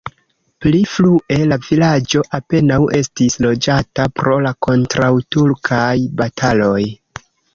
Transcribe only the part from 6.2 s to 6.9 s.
bataloj.